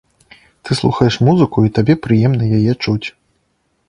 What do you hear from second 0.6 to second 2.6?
Ты слухаеш музыку, і табе прыемна